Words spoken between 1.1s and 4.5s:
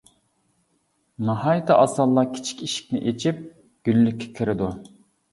ناھايىتى ئاسانلا كىچىك ئىشىكنى ئېچىپ گۈللۈككە